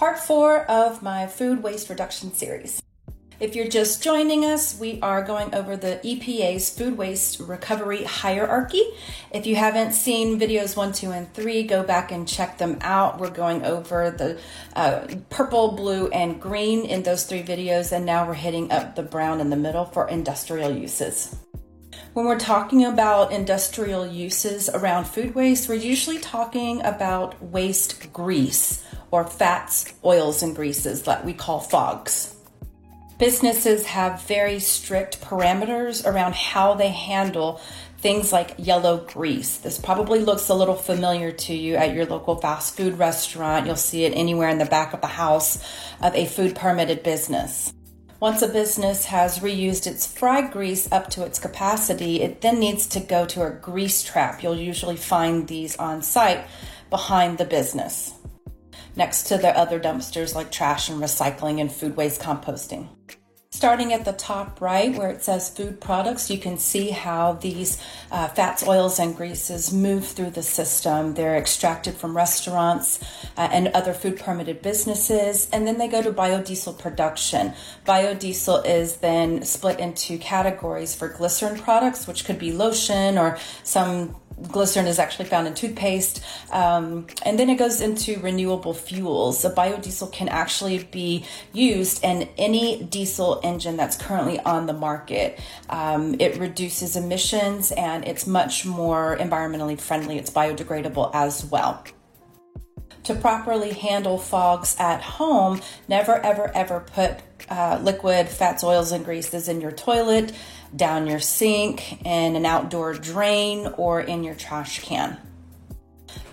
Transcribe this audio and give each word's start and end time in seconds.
part 0.00 0.18
four 0.18 0.64
of 0.64 1.02
my 1.02 1.26
food 1.26 1.62
waste 1.62 1.90
reduction 1.90 2.32
series. 2.32 2.80
If 3.38 3.54
you're 3.54 3.68
just 3.68 4.02
joining 4.02 4.46
us, 4.46 4.80
we 4.80 4.98
are 5.02 5.22
going 5.22 5.54
over 5.54 5.76
the 5.76 6.00
EPA's 6.02 6.70
food 6.70 6.96
waste 6.96 7.38
recovery 7.38 8.04
hierarchy. 8.04 8.82
If 9.30 9.44
you 9.44 9.56
haven't 9.56 9.92
seen 9.92 10.40
videos 10.40 10.74
one, 10.74 10.94
two, 10.94 11.10
and 11.10 11.30
three, 11.34 11.64
go 11.64 11.82
back 11.82 12.12
and 12.12 12.26
check 12.26 12.56
them 12.56 12.78
out. 12.80 13.20
We're 13.20 13.28
going 13.28 13.62
over 13.66 14.10
the 14.10 14.38
uh, 14.74 15.06
purple, 15.28 15.72
blue, 15.72 16.08
and 16.08 16.40
green 16.40 16.86
in 16.86 17.02
those 17.02 17.24
three 17.24 17.42
videos, 17.42 17.92
and 17.92 18.06
now 18.06 18.26
we're 18.26 18.32
hitting 18.32 18.72
up 18.72 18.96
the 18.96 19.02
brown 19.02 19.38
in 19.38 19.50
the 19.50 19.56
middle 19.56 19.84
for 19.84 20.08
industrial 20.08 20.74
uses. 20.74 21.36
When 22.12 22.26
we're 22.26 22.40
talking 22.40 22.84
about 22.84 23.30
industrial 23.30 24.04
uses 24.04 24.68
around 24.68 25.04
food 25.04 25.32
waste, 25.36 25.68
we're 25.68 25.76
usually 25.76 26.18
talking 26.18 26.82
about 26.82 27.40
waste 27.40 28.12
grease 28.12 28.84
or 29.12 29.24
fats, 29.24 29.92
oils, 30.04 30.42
and 30.42 30.56
greases 30.56 31.02
that 31.02 31.24
we 31.24 31.32
call 31.32 31.60
FOGs. 31.60 32.34
Businesses 33.16 33.86
have 33.86 34.22
very 34.22 34.58
strict 34.58 35.20
parameters 35.20 36.04
around 36.04 36.34
how 36.34 36.74
they 36.74 36.88
handle 36.88 37.60
things 37.98 38.32
like 38.32 38.56
yellow 38.58 39.06
grease. 39.06 39.58
This 39.58 39.78
probably 39.78 40.18
looks 40.18 40.48
a 40.48 40.54
little 40.54 40.74
familiar 40.74 41.30
to 41.30 41.54
you 41.54 41.76
at 41.76 41.94
your 41.94 42.06
local 42.06 42.34
fast 42.34 42.76
food 42.76 42.98
restaurant. 42.98 43.66
You'll 43.66 43.76
see 43.76 44.04
it 44.04 44.14
anywhere 44.16 44.48
in 44.48 44.58
the 44.58 44.64
back 44.64 44.94
of 44.94 45.00
the 45.00 45.06
house 45.06 45.62
of 46.02 46.12
a 46.16 46.26
food 46.26 46.56
permitted 46.56 47.04
business. 47.04 47.72
Once 48.20 48.42
a 48.42 48.48
business 48.48 49.06
has 49.06 49.38
reused 49.38 49.86
its 49.86 50.06
fry 50.06 50.42
grease 50.42 50.92
up 50.92 51.08
to 51.08 51.24
its 51.24 51.38
capacity, 51.38 52.20
it 52.20 52.42
then 52.42 52.60
needs 52.60 52.86
to 52.86 53.00
go 53.00 53.24
to 53.24 53.42
a 53.42 53.50
grease 53.50 54.02
trap. 54.02 54.42
You'll 54.42 54.58
usually 54.58 54.96
find 54.96 55.48
these 55.48 55.74
on 55.76 56.02
site 56.02 56.44
behind 56.90 57.38
the 57.38 57.46
business, 57.46 58.12
next 58.94 59.22
to 59.28 59.38
the 59.38 59.56
other 59.56 59.80
dumpsters 59.80 60.34
like 60.34 60.52
trash 60.52 60.90
and 60.90 61.00
recycling 61.00 61.62
and 61.62 61.72
food 61.72 61.96
waste 61.96 62.20
composting. 62.20 62.88
Starting 63.60 63.92
at 63.92 64.06
the 64.06 64.12
top 64.12 64.58
right 64.62 64.96
where 64.96 65.10
it 65.10 65.22
says 65.22 65.50
food 65.50 65.82
products, 65.82 66.30
you 66.30 66.38
can 66.38 66.56
see 66.56 66.88
how 66.88 67.34
these 67.34 67.76
uh, 68.10 68.26
fats, 68.28 68.66
oils, 68.66 68.98
and 68.98 69.14
greases 69.14 69.70
move 69.70 70.06
through 70.06 70.30
the 70.30 70.42
system. 70.42 71.12
They're 71.12 71.36
extracted 71.36 71.92
from 71.92 72.16
restaurants 72.16 73.00
uh, 73.36 73.50
and 73.52 73.68
other 73.68 73.92
food 73.92 74.18
permitted 74.18 74.62
businesses, 74.62 75.46
and 75.52 75.66
then 75.66 75.76
they 75.76 75.88
go 75.88 76.00
to 76.00 76.10
biodiesel 76.10 76.78
production. 76.78 77.52
Biodiesel 77.86 78.64
is 78.64 78.96
then 78.96 79.44
split 79.44 79.78
into 79.78 80.16
categories 80.16 80.94
for 80.94 81.08
glycerin 81.08 81.60
products, 81.60 82.06
which 82.06 82.24
could 82.24 82.38
be 82.38 82.52
lotion 82.52 83.18
or 83.18 83.36
some 83.62 84.16
glycerin 84.48 84.86
is 84.86 84.98
actually 84.98 85.26
found 85.26 85.46
in 85.46 85.54
toothpaste. 85.54 86.22
Um, 86.50 87.06
and 87.24 87.38
then 87.38 87.50
it 87.50 87.56
goes 87.56 87.80
into 87.80 88.18
renewable 88.20 88.74
fuels. 88.74 89.40
So 89.40 89.50
biodiesel 89.50 90.12
can 90.12 90.28
actually 90.28 90.84
be 90.84 91.24
used 91.52 92.02
in 92.04 92.28
any 92.38 92.82
diesel 92.84 93.40
engine 93.42 93.76
that's 93.76 93.96
currently 93.96 94.40
on 94.40 94.66
the 94.66 94.72
market. 94.72 95.38
Um, 95.68 96.16
it 96.18 96.38
reduces 96.38 96.96
emissions 96.96 97.72
and 97.72 98.04
it's 98.04 98.26
much 98.26 98.64
more 98.66 99.16
environmentally 99.18 99.80
friendly. 99.80 100.18
It's 100.18 100.30
biodegradable 100.30 101.10
as 101.14 101.44
well 101.44 101.84
to 103.10 103.20
properly 103.20 103.72
handle 103.72 104.18
fogs 104.18 104.76
at 104.78 105.02
home, 105.02 105.60
never, 105.88 106.14
ever, 106.24 106.48
ever 106.54 106.78
put 106.78 107.16
uh, 107.48 107.80
liquid 107.82 108.28
fats, 108.28 108.62
oils, 108.62 108.92
and 108.92 109.04
greases 109.04 109.48
in 109.48 109.60
your 109.60 109.72
toilet, 109.72 110.32
down 110.76 111.08
your 111.08 111.18
sink, 111.18 112.04
in 112.06 112.36
an 112.36 112.46
outdoor 112.46 112.94
drain, 112.94 113.66
or 113.76 114.00
in 114.00 114.22
your 114.22 114.36
trash 114.36 114.84
can. 114.84 115.18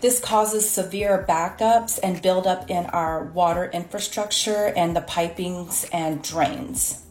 This 0.01 0.19
causes 0.19 0.69
severe 0.69 1.25
backups 1.27 1.97
and 2.03 2.21
buildup 2.21 2.69
in 2.69 2.85
our 2.85 3.23
water 3.23 3.65
infrastructure 3.73 4.71
and 4.75 4.95
the 4.95 5.01
pipings 5.01 5.89
and 5.91 6.21
drains. 6.21 7.06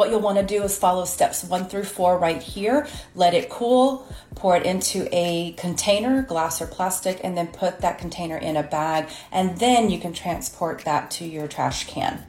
What 0.00 0.08
you'll 0.08 0.20
want 0.20 0.38
to 0.38 0.46
do 0.46 0.62
is 0.62 0.78
follow 0.78 1.04
steps 1.04 1.44
one 1.44 1.66
through 1.66 1.84
four 1.84 2.16
right 2.16 2.42
here. 2.42 2.88
Let 3.14 3.34
it 3.34 3.50
cool, 3.50 4.10
pour 4.34 4.56
it 4.56 4.64
into 4.64 5.06
a 5.12 5.52
container, 5.58 6.22
glass 6.22 6.62
or 6.62 6.66
plastic, 6.66 7.20
and 7.22 7.36
then 7.36 7.48
put 7.48 7.80
that 7.80 7.98
container 7.98 8.38
in 8.38 8.56
a 8.56 8.62
bag, 8.62 9.10
and 9.30 9.58
then 9.58 9.90
you 9.90 9.98
can 9.98 10.14
transport 10.14 10.86
that 10.86 11.10
to 11.10 11.26
your 11.26 11.46
trash 11.46 11.86
can. 11.86 12.24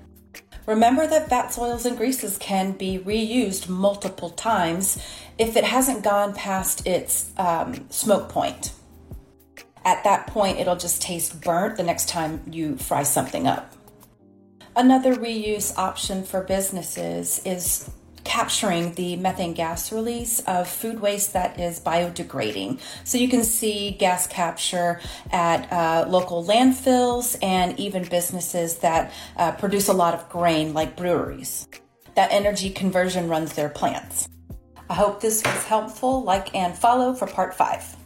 Remember 0.66 1.08
that 1.08 1.30
fats, 1.30 1.58
oils, 1.58 1.86
and 1.86 1.96
greases 1.96 2.38
can 2.38 2.74
be 2.74 3.00
reused 3.00 3.70
multiple 3.70 4.32
times 4.32 5.02
if 5.38 5.56
it 5.56 5.64
hasn't 5.64 6.04
gone 6.04 6.34
past 6.34 6.86
its 6.86 7.32
um, 7.38 7.90
smoke 7.90 8.28
point. 8.28 8.74
At 9.86 10.04
that 10.04 10.28
point, 10.28 10.60
it'll 10.60 10.76
just 10.76 11.02
taste 11.02 11.40
burnt 11.40 11.78
the 11.78 11.84
next 11.84 12.10
time 12.10 12.42
you 12.52 12.76
fry 12.76 13.04
something 13.04 13.48
up. 13.48 13.74
Another 14.76 15.14
reuse 15.16 15.78
option 15.78 16.24
for 16.24 16.42
businesses 16.42 17.42
is 17.46 17.92
capturing 18.24 18.94
the 18.94 19.18
methane 19.18 19.54
gas 19.54 19.92
release 19.92 20.40
of 20.42 20.70
food 20.70 21.02
waste 21.02 21.34
that 21.34 21.60
is 21.60 21.82
biodegrading. 21.82 22.80
So 23.04 23.18
you 23.18 23.28
can 23.28 23.44
see 23.44 23.92
gas 23.92 24.28
capture 24.28 25.02
at 25.32 25.70
uh, 25.74 26.06
local 26.08 26.46
landfills 26.46 27.38
and 27.44 27.78
even 27.78 28.06
businesses 28.06 28.78
that 28.78 29.12
uh, 29.36 29.52
produce 29.54 29.90
a 29.90 29.94
lot 29.94 30.14
of 30.14 30.30
grain, 30.30 30.74
like 30.74 30.96
breweries. 30.96 31.68
That 32.16 32.32
energy 32.32 32.70
conversion 32.70 33.28
runs 33.28 33.54
their 33.54 33.70
plants. 33.70 34.30
I 34.90 34.94
hope 34.94 35.20
this 35.20 35.44
was 35.44 35.64
helpful. 35.66 36.24
Like 36.24 36.56
and 36.56 36.78
follow 36.78 37.14
for 37.14 37.28
part 37.28 37.54
five. 37.54 37.98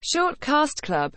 Short 0.00 0.38
Cast 0.38 0.82
Club 0.82 1.12